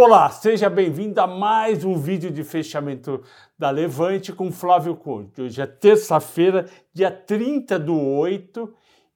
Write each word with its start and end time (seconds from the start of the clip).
Olá, 0.00 0.30
seja 0.30 0.70
bem-vindo 0.70 1.20
a 1.20 1.26
mais 1.26 1.84
um 1.84 1.96
vídeo 1.96 2.30
de 2.30 2.44
fechamento 2.44 3.20
da 3.58 3.68
Levante 3.68 4.32
com 4.32 4.52
Flávio 4.52 4.94
Conde. 4.94 5.42
Hoje 5.42 5.60
é 5.60 5.66
terça-feira, 5.66 6.66
dia 6.94 7.10
30 7.10 7.80
do 7.80 8.00
8 8.00 8.72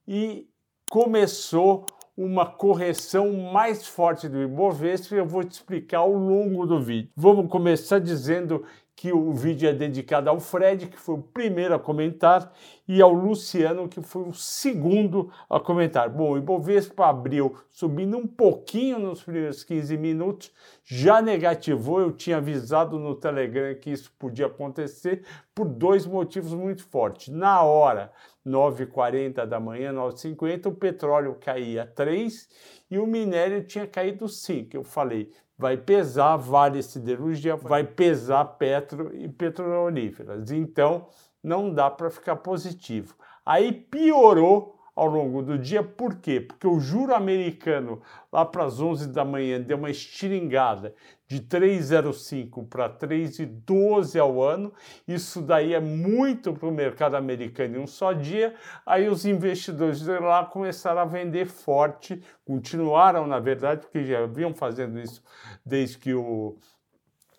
e 0.08 0.48
começou 0.90 1.87
uma 2.16 2.45
correção 2.45 3.32
mais 3.32 3.87
forte 3.87 4.29
do 4.29 4.42
Ibovespa 4.42 5.14
e 5.14 5.18
eu 5.18 5.24
vou 5.24 5.45
te 5.45 5.53
explicar 5.53 5.98
ao 5.98 6.12
longo 6.12 6.67
do 6.67 6.83
vídeo. 6.83 7.12
Vamos 7.14 7.49
começar 7.49 8.01
dizendo 8.01 8.64
que 8.95 9.13
o 9.13 9.33
vídeo 9.33 9.69
é 9.69 9.72
dedicado 9.72 10.31
ao 10.31 10.38
Fred, 10.38 10.87
que 10.87 10.99
foi 10.99 11.17
o 11.17 11.22
primeiro 11.22 11.75
a 11.75 11.79
comentar, 11.79 12.53
e 12.87 13.01
ao 13.01 13.13
Luciano, 13.13 13.88
que 13.88 14.01
foi 14.03 14.22
o 14.22 14.33
segundo 14.33 15.33
a 15.49 15.58
comentar. 15.58 16.09
Bom, 16.09 16.33
o 16.33 16.38
Ibovespa 16.38 17.07
abriu 17.07 17.57
subindo 17.70 18.16
um 18.16 18.27
pouquinho 18.27 18.98
nos 18.98 19.23
primeiros 19.23 19.65
15 19.65 19.97
minutos, 19.97 20.52
já 20.84 21.23
negativou, 21.23 22.01
eu 22.01 22.12
tinha 22.12 22.37
avisado 22.37 22.99
no 22.99 23.15
Telegram 23.15 23.75
que 23.75 23.91
isso 23.91 24.13
podia 24.19 24.47
acontecer 24.47 25.24
por 25.55 25.66
dois 25.66 26.07
motivos 26.07 26.52
muito 26.55 26.85
fortes. 26.85 27.29
Na 27.29 27.63
hora, 27.63 28.13
9h40 28.47 29.47
da 29.47 29.59
manhã, 29.59 29.93
9h50, 29.93 30.66
o 30.66 30.74
petróleo 30.74 31.37
caía 31.41 31.87
3 31.87 32.49
e 32.91 32.99
o 32.99 33.07
minério 33.07 33.65
tinha 33.65 33.87
caído 33.87 34.29
5. 34.29 34.77
Eu 34.77 34.85
falei, 34.85 35.30
vai 35.62 35.77
pesar 35.77 36.37
Vale 36.37 36.83
Siderurgia, 36.83 37.55
vai 37.55 37.84
pesar 37.84 38.45
Petro 38.45 39.15
e 39.15 39.29
petrolíferas. 39.29 40.51
Então, 40.51 41.07
não 41.41 41.73
dá 41.73 41.88
para 41.88 42.11
ficar 42.11 42.35
positivo. 42.35 43.15
Aí 43.47 43.71
piorou 43.71 44.82
ao 44.95 45.06
longo 45.06 45.42
do 45.42 45.59
dia, 45.59 45.82
por 45.82 46.16
quê? 46.16 46.41
Porque 46.41 46.66
o 46.66 46.78
juro 46.78 47.14
americano, 47.14 48.02
lá 48.30 48.45
para 48.45 48.64
as 48.64 48.80
11 48.80 49.09
da 49.09 49.24
manhã, 49.24 49.60
deu 49.60 49.78
uma 49.78 49.91
estiringada 49.91 50.95
de 51.27 51.41
3,05 51.41 52.68
para 52.68 52.91
3,12 52.91 54.20
ao 54.20 54.42
ano. 54.42 54.73
Isso 55.09 55.40
daí 55.40 55.73
é 55.73 55.80
muito 55.80 56.52
para 56.52 56.68
o 56.68 56.73
mercado 56.73 57.16
americano 57.16 57.76
em 57.76 57.80
um 57.80 57.87
só 57.87 58.12
dia. 58.12 58.54
Aí 58.84 59.09
os 59.09 59.24
investidores 59.24 60.07
lá 60.07 60.45
começaram 60.45 61.01
a 61.01 61.06
vender 61.06 61.46
forte, 61.46 62.23
continuaram, 62.45 63.27
na 63.27 63.40
verdade, 63.40 63.80
porque 63.80 64.04
já 64.04 64.27
vinham 64.27 64.54
fazendo 64.54 65.00
isso 65.00 65.22
desde 65.64 65.96
que 65.96 66.12
o 66.12 66.58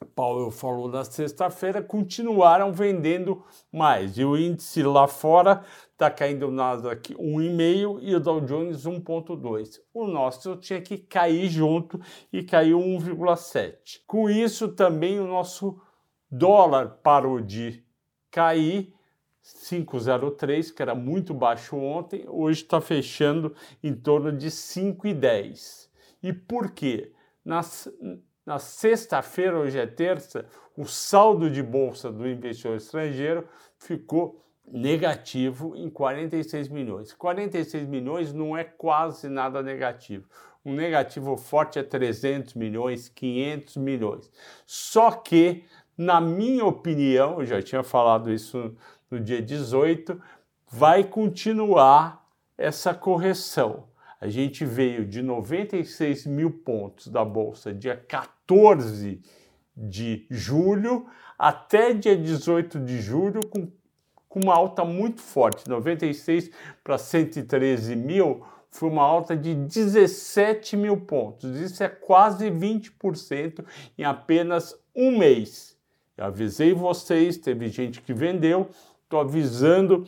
Paulo 0.06 0.52
falou 0.52 0.88
na 0.88 1.04
sexta-feira, 1.04 1.82
continuaram 1.82 2.72
vendendo 2.72 3.44
mais. 3.72 4.18
E 4.18 4.26
o 4.26 4.38
índice 4.38 4.84
lá 4.84 5.08
fora 5.08 5.64
está 5.92 6.10
caindo 6.10 6.48
o 6.48 6.52
Nasdaq 6.52 7.14
1,5 7.16 8.00
e 8.02 8.16
o 8.16 8.20
Dow 8.20 8.42
Jones 8.42 8.86
1,2. 8.86 9.80
O 9.94 10.08
nosso 10.08 10.56
tinha 10.58 10.82
que 10.82 10.98
cair 10.98 11.48
junto 11.50 12.00
e 12.32 12.44
caiu 12.44 12.80
1,7. 12.80 14.02
Com 14.06 14.30
isso 14.30 14.70
também 14.70 15.20
o 15.20 15.28
nosso 15.28 15.80
dólar 16.30 17.00
parou 17.04 17.40
de 17.40 17.84
cair 18.32 18.94
5,03, 19.44 20.74
que 20.74 20.82
era 20.82 20.96
muito 20.96 21.34
baixo 21.34 21.76
ontem, 21.76 22.26
hoje 22.28 22.64
está 22.64 22.80
fechando 22.80 23.54
em 23.84 23.94
torno 23.94 24.32
de 24.32 24.48
5,10. 24.48 25.90
E 26.22 26.32
por 26.32 26.72
quê? 26.72 27.12
Nas, 27.44 27.90
na 28.46 28.60
sexta-feira, 28.60 29.58
hoje 29.58 29.80
é 29.80 29.86
terça, 29.86 30.46
o 30.76 30.86
saldo 30.86 31.50
de 31.50 31.64
bolsa 31.64 32.12
do 32.12 32.28
investidor 32.28 32.78
estrangeiro 32.78 33.48
ficou 33.78 34.44
negativo 34.66 35.76
em 35.76 35.90
46 35.90 36.70
milhões. 36.70 37.14
46 37.14 37.88
milhões 37.88 38.34
não 38.34 38.58
é 38.58 38.64
quase 38.64 39.30
nada 39.30 39.62
negativo. 39.62 40.28
Um 40.66 40.74
negativo 40.74 41.36
forte 41.36 41.78
é 41.78 41.84
300 41.84 42.54
milhões, 42.54 43.10
500 43.10 43.78
milhões. 43.78 44.32
Só 44.66 45.12
que, 45.12 45.66
na 45.98 46.22
minha 46.22 46.66
opinião, 46.66 47.40
eu 47.40 47.46
já 47.46 47.62
tinha 47.62 47.84
falado 47.84 48.32
isso 48.32 48.76
no 49.12 49.20
dia 49.20 49.42
18, 49.42 50.20
vai 50.70 51.04
continuar 51.04 52.26
essa 52.58 52.94
correção. 52.94 53.86
A 54.24 54.30
gente 54.30 54.64
veio 54.64 55.06
de 55.06 55.22
96 55.22 56.28
mil 56.28 56.50
pontos 56.50 57.10
da 57.10 57.26
Bolsa 57.26 57.74
dia 57.74 57.98
14 57.98 59.20
de 59.76 60.26
julho 60.30 61.08
até 61.38 61.94
dia 61.94 62.16
18 62.16 62.80
de 62.80 63.02
julho, 63.02 63.42
com, 63.50 63.70
com 64.30 64.40
uma 64.40 64.56
alta 64.56 64.86
muito 64.86 65.20
forte, 65.20 65.68
96 65.68 66.50
para 66.82 66.98
113 66.98 67.98
mil, 67.98 68.46
foi 68.72 68.88
uma 68.88 69.04
alta 69.04 69.36
de 69.36 69.54
17 69.54 70.78
mil 70.78 71.02
pontos. 71.02 71.60
Isso 71.60 71.84
é 71.84 71.90
quase 71.90 72.50
20% 72.50 73.66
em 73.98 74.06
apenas 74.06 74.74
um 74.96 75.18
mês. 75.18 75.78
Eu 76.16 76.24
avisei 76.24 76.74
vocês, 76.74 77.36
teve 77.36 77.68
gente 77.68 78.02
que 78.02 78.14
vendeu, 78.14 78.70
estou 79.04 79.20
avisando 79.20 80.06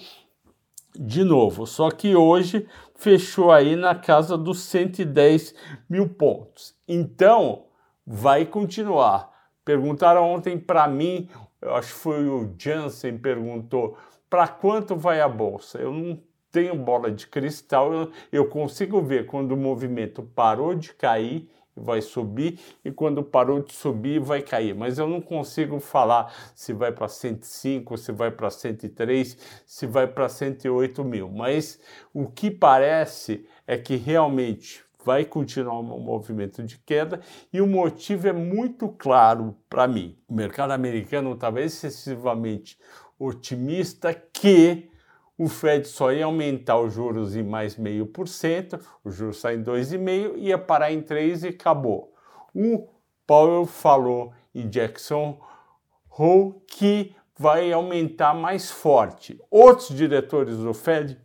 de 0.99 1.23
novo. 1.23 1.65
Só 1.65 1.89
que 1.89 2.15
hoje 2.15 2.67
fechou 2.95 3.51
aí 3.51 3.75
na 3.75 3.95
casa 3.95 4.37
dos 4.37 4.59
110 4.63 5.53
mil 5.89 6.09
pontos. 6.09 6.75
Então, 6.87 7.65
vai 8.05 8.45
continuar. 8.45 9.31
Perguntaram 9.63 10.23
ontem 10.23 10.57
para 10.57 10.87
mim, 10.87 11.27
eu 11.61 11.75
acho 11.75 11.93
que 11.93 11.99
foi 11.99 12.27
o 12.27 12.53
Jansen 12.57 13.17
perguntou, 13.17 13.97
para 14.29 14.47
quanto 14.47 14.95
vai 14.95 15.21
a 15.21 15.27
bolsa? 15.27 15.79
Eu 15.79 15.91
não 15.91 16.19
tenho 16.51 16.75
bola 16.75 17.11
de 17.11 17.27
cristal, 17.27 17.91
eu, 17.91 18.11
eu 18.31 18.47
consigo 18.47 19.01
ver 19.01 19.25
quando 19.25 19.51
o 19.51 19.57
movimento 19.57 20.23
parou 20.23 20.75
de 20.75 20.93
cair 20.93 21.49
vai 21.75 22.01
subir 22.01 22.59
e 22.83 22.91
quando 22.91 23.23
parou 23.23 23.61
de 23.61 23.73
subir 23.73 24.19
vai 24.19 24.41
cair. 24.41 24.73
Mas 24.73 24.97
eu 24.97 25.07
não 25.07 25.19
consigo 25.19 25.79
falar 25.79 26.33
se 26.55 26.71
vai 26.73 26.91
para 26.91 27.07
105, 27.07 27.97
se 27.97 28.11
vai 28.11 28.31
para 28.31 28.49
103, 28.49 29.37
se 29.65 29.85
vai 29.85 30.07
para 30.07 30.29
108 30.29 31.03
mil. 31.03 31.29
Mas 31.29 31.79
o 32.13 32.27
que 32.27 32.49
parece 32.49 33.45
é 33.67 33.77
que 33.77 33.95
realmente 33.95 34.85
vai 35.03 35.23
continuar 35.23 35.79
um 35.79 35.99
movimento 35.99 36.63
de 36.63 36.79
queda 36.79 37.21
e 37.53 37.61
o 37.61 37.67
motivo 37.67 38.27
é 38.27 38.33
muito 38.33 38.89
claro 38.89 39.55
para 39.69 39.87
mim. 39.87 40.17
O 40.27 40.33
mercado 40.33 40.71
americano 40.71 41.33
estava 41.33 41.61
excessivamente 41.61 42.79
otimista 43.19 44.13
que 44.13 44.89
o 45.37 45.47
Fed 45.47 45.87
só 45.87 46.11
ia 46.11 46.25
aumentar 46.25 46.79
os 46.79 46.93
juros 46.93 47.35
em 47.35 47.43
mais 47.43 47.75
meio 47.75 48.05
por 48.05 48.27
cento, 48.27 48.79
o 49.03 49.11
juros 49.11 49.37
sai 49.37 49.55
em 49.55 49.63
2,5, 49.63 50.37
ia 50.37 50.57
parar 50.57 50.91
em 50.91 51.01
3 51.01 51.43
e 51.43 51.47
acabou. 51.49 52.13
O 52.53 52.87
Powell 53.27 53.65
falou 53.65 54.31
em 54.53 54.67
Jackson 54.69 55.39
Hole 56.09 56.55
que 56.67 57.13
vai 57.37 57.71
aumentar 57.73 58.33
mais 58.33 58.71
forte. 58.71 59.39
Outros 59.51 59.89
diretores 59.89 60.57
do 60.57 60.73
Fed 60.73 61.19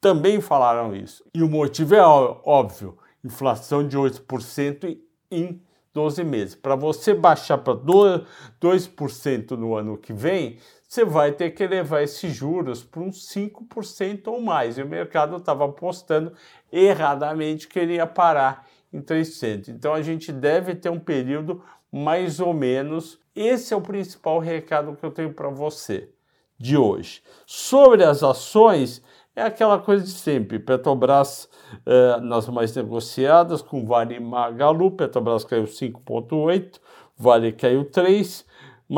também 0.00 0.40
falaram 0.40 0.94
isso. 0.94 1.22
E 1.34 1.42
o 1.42 1.48
motivo 1.48 1.94
é 1.94 2.02
óbvio: 2.02 2.96
inflação 3.22 3.86
de 3.86 3.98
8% 3.98 4.98
em 5.30 5.60
12 5.96 6.22
meses. 6.24 6.54
Para 6.54 6.76
você 6.76 7.14
baixar 7.14 7.56
para 7.56 7.74
2% 7.74 9.52
no 9.52 9.74
ano 9.74 9.96
que 9.96 10.12
vem, 10.12 10.58
você 10.86 11.06
vai 11.06 11.32
ter 11.32 11.52
que 11.52 11.66
levar 11.66 12.02
esses 12.02 12.34
juros 12.34 12.84
para 12.84 13.00
uns 13.00 13.26
5% 13.28 14.26
ou 14.26 14.42
mais. 14.42 14.76
E 14.76 14.82
o 14.82 14.86
mercado 14.86 15.38
estava 15.38 15.64
apostando 15.64 16.34
erradamente 16.70 17.66
que 17.66 17.78
ele 17.78 17.94
ia 17.94 18.06
parar 18.06 18.66
em 18.92 19.00
300. 19.00 19.70
Então 19.70 19.94
a 19.94 20.02
gente 20.02 20.30
deve 20.30 20.74
ter 20.74 20.90
um 20.90 21.00
período 21.00 21.62
mais 21.90 22.40
ou 22.40 22.52
menos. 22.52 23.18
Esse 23.34 23.72
é 23.72 23.76
o 23.76 23.80
principal 23.80 24.38
recado 24.38 24.94
que 24.96 25.04
eu 25.04 25.10
tenho 25.10 25.32
para 25.32 25.48
você 25.48 26.10
de 26.58 26.76
hoje. 26.76 27.22
Sobre 27.46 28.04
as 28.04 28.22
ações, 28.22 29.02
é 29.36 29.42
aquela 29.42 29.78
coisa 29.78 30.02
de 30.02 30.10
sempre. 30.10 30.58
Petrobras 30.58 31.48
eh, 31.84 32.20
nas 32.22 32.48
mais 32.48 32.74
negociadas, 32.74 33.60
com 33.60 33.84
Vale 33.84 34.16
e 34.16 34.20
Magalu, 34.20 34.90
Petrobras 34.92 35.44
caiu 35.44 35.64
5,8, 35.64 36.80
Vale 37.18 37.52
caiu 37.52 37.84
3, 37.84 38.46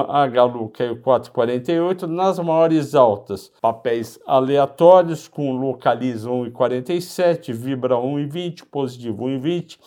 a 0.08 0.26
Galo 0.28 0.68
caiu 0.68 0.96
4,48. 0.96 2.02
Nas 2.02 2.38
maiores 2.38 2.94
altas, 2.94 3.50
papéis 3.60 4.18
aleatórios 4.26 5.26
com 5.26 5.56
Localiza 5.56 6.30
1,47, 6.30 7.52
Vibra 7.52 7.96
1,20, 7.96 8.64
Positivo 8.70 9.24
1,20, 9.24 9.78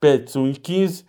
Pets 0.00 0.34
1,15. 0.34 1.04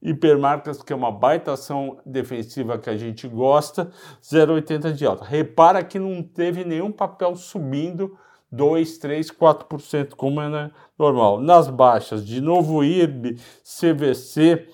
Hipermarcas, 0.00 0.82
que 0.82 0.92
é 0.92 0.96
uma 0.96 1.10
baita 1.10 1.54
ação 1.54 1.96
defensiva 2.04 2.76
que 2.76 2.90
a 2.90 2.96
gente 2.96 3.26
gosta, 3.26 3.90
0,80 4.22 4.92
de 4.92 5.06
alta. 5.06 5.24
Repara 5.24 5.82
que 5.82 5.98
não 5.98 6.22
teve 6.22 6.62
nenhum 6.62 6.92
papel 6.92 7.34
subindo 7.36 8.14
2, 8.54 8.98
3, 8.98 9.30
4%, 9.30 10.14
como 10.14 10.40
é 10.40 10.48
né, 10.48 10.70
normal. 10.98 11.40
Nas 11.40 11.68
baixas, 11.68 12.26
de 12.26 12.40
novo 12.40 12.84
IRB, 12.84 13.38
CVC, 13.62 14.68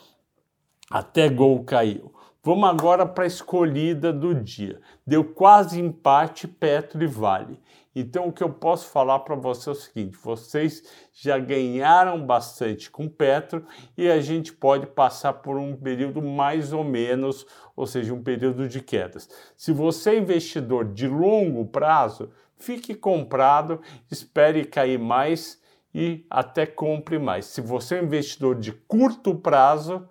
até 0.91 1.29
Gol 1.29 1.65
caiu. 1.65 2.13
Vamos 2.43 2.69
agora 2.69 3.05
para 3.05 3.25
a 3.25 3.27
escolhida 3.27 4.13
do 4.13 4.35
dia. 4.35 4.81
Deu 5.07 5.23
quase 5.23 5.79
empate 5.79 6.49
Petro 6.49 7.03
e 7.03 7.07
Vale. 7.07 7.61
Então 7.95 8.29
o 8.29 8.33
que 8.33 8.43
eu 8.43 8.51
posso 8.51 8.89
falar 8.89 9.19
para 9.21 9.35
você 9.35 9.69
é 9.69 9.73
o 9.73 9.75
seguinte: 9.75 10.17
vocês 10.23 10.83
já 11.13 11.39
ganharam 11.39 12.25
bastante 12.25 12.91
com 12.91 13.09
Petro 13.09 13.65
e 13.97 14.09
a 14.09 14.21
gente 14.21 14.53
pode 14.53 14.87
passar 14.87 15.35
por 15.35 15.59
um 15.59 15.77
período 15.77 16.23
mais 16.23 16.73
ou 16.73 16.85
menos, 16.85 17.47
ou 17.77 17.87
seja, 17.87 18.15
um 18.15 18.23
período 18.23 18.69
de 18.69 18.81
quedas. 18.81 19.29
Se 19.57 19.73
você 19.73 20.11
é 20.11 20.19
investidor 20.19 20.93
de 20.93 21.09
longo 21.09 21.67
prazo, 21.67 22.31
fique 22.61 22.95
comprado, 22.95 23.81
espere 24.11 24.65
cair 24.65 24.99
mais 24.99 25.61
e 25.95 26.25
até 26.31 26.67
compre 26.67 27.19
mais. 27.19 27.47
Se 27.47 27.61
você 27.61 27.97
é 27.97 28.03
investidor 28.03 28.55
de 28.55 28.73
curto 28.73 29.35
prazo, 29.35 30.09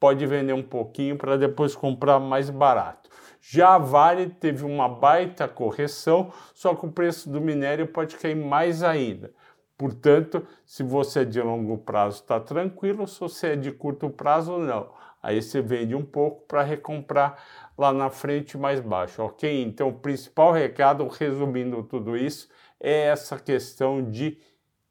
pode 0.00 0.24
vender 0.26 0.52
um 0.52 0.62
pouquinho 0.62 1.16
para 1.16 1.36
depois 1.36 1.76
comprar 1.76 2.18
mais 2.18 2.48
barato. 2.48 3.10
Já 3.40 3.74
a 3.74 3.78
Vale 3.78 4.30
teve 4.30 4.64
uma 4.64 4.88
baita 4.88 5.48
correção, 5.48 6.32
só 6.54 6.74
que 6.74 6.86
o 6.86 6.92
preço 6.92 7.28
do 7.28 7.40
minério 7.40 7.88
pode 7.88 8.16
cair 8.16 8.36
mais 8.36 8.82
ainda. 8.82 9.32
Portanto, 9.76 10.46
se 10.64 10.84
você 10.84 11.20
é 11.20 11.24
de 11.24 11.40
longo 11.40 11.76
prazo, 11.78 12.20
está 12.22 12.38
tranquilo, 12.38 13.06
se 13.08 13.18
você 13.18 13.48
é 13.48 13.56
de 13.56 13.72
curto 13.72 14.08
prazo, 14.08 14.58
não. 14.58 14.90
Aí 15.22 15.40
você 15.40 15.62
vende 15.62 15.94
um 15.94 16.04
pouco 16.04 16.46
para 16.46 16.62
recomprar 16.62 17.38
lá 17.78 17.92
na 17.92 18.10
frente 18.10 18.58
mais 18.58 18.80
baixo, 18.80 19.22
ok? 19.22 19.62
Então, 19.62 19.90
o 19.90 19.98
principal 20.00 20.52
recado, 20.52 21.06
resumindo 21.06 21.82
tudo 21.84 22.16
isso, 22.16 22.48
é 22.80 23.02
essa 23.04 23.38
questão 23.38 24.10
de 24.10 24.38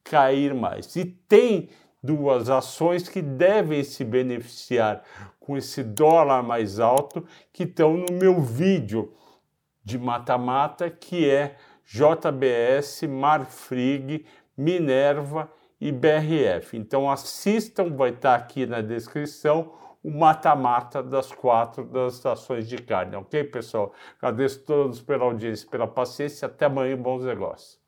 cair 0.04 0.54
mais. 0.54 0.96
E 0.96 1.04
tem 1.04 1.70
duas 2.02 2.50
ações 2.50 3.10
que 3.10 3.22
devem 3.22 3.84
se 3.84 4.04
beneficiar 4.04 5.04
com 5.40 5.58
esse 5.58 5.84
dólar 5.84 6.42
mais 6.42 6.80
alto 6.80 7.26
que 7.52 7.64
estão 7.64 7.98
no 7.98 8.14
meu 8.14 8.40
vídeo 8.40 9.14
de 9.84 9.98
mata-mata, 9.98 10.90
que 10.90 11.30
é 11.30 11.58
JBS, 11.86 13.04
Marfrig, 13.04 14.26
Minerva 14.56 15.52
e 15.80 15.92
BRF. 15.92 16.78
Então 16.78 17.10
assistam, 17.10 17.96
vai 17.96 18.12
estar 18.12 18.36
aqui 18.36 18.66
na 18.66 18.82
descrição 18.82 19.74
o 20.04 20.12
mata-mata 20.12 21.04
das 21.04 21.32
quatro 21.32 21.84
das 21.86 22.26
ações 22.26 22.68
de 22.68 22.78
carne, 22.78 23.16
ok, 23.16 23.44
pessoal? 23.46 23.94
Agradeço 24.18 24.62
a 24.62 24.66
todos 24.66 25.02
pela 25.02 25.26
audiência, 25.26 25.70
pela 25.70 25.88
paciência. 25.88 26.48
Até 26.48 26.66
amanhã, 26.66 26.98
bons 26.98 27.24
negócios. 27.24 27.80